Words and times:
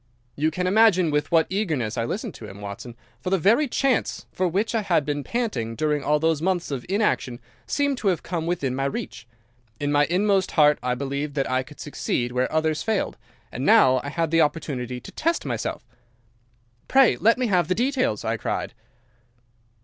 "You 0.35 0.49
can 0.49 0.65
imagine 0.65 1.11
with 1.11 1.31
what 1.31 1.45
eagerness 1.47 1.95
I 1.95 2.05
listened 2.05 2.33
to 2.33 2.47
him, 2.47 2.59
Watson, 2.59 2.95
for 3.19 3.29
the 3.29 3.37
very 3.37 3.67
chance 3.67 4.25
for 4.31 4.47
which 4.47 4.73
I 4.73 4.81
had 4.81 5.05
been 5.05 5.23
panting 5.23 5.75
during 5.75 6.03
all 6.03 6.17
those 6.17 6.41
months 6.41 6.71
of 6.71 6.87
inaction 6.89 7.39
seemed 7.67 7.99
to 7.99 8.07
have 8.07 8.23
come 8.23 8.47
within 8.47 8.73
my 8.73 8.85
reach. 8.85 9.27
In 9.79 9.91
my 9.91 10.05
inmost 10.07 10.53
heart 10.53 10.79
I 10.81 10.95
believed 10.95 11.35
that 11.35 11.47
I 11.51 11.61
could 11.61 11.79
succeed 11.79 12.31
where 12.31 12.51
others 12.51 12.81
failed, 12.81 13.15
and 13.51 13.63
now 13.63 14.01
I 14.03 14.09
had 14.09 14.31
the 14.31 14.41
opportunity 14.41 14.99
to 14.99 15.11
test 15.11 15.45
myself. 15.45 15.85
"'Pray, 16.87 17.15
let 17.17 17.37
me 17.37 17.45
have 17.45 17.67
the 17.67 17.75
details,' 17.75 18.25
I 18.25 18.37
cried. 18.37 18.73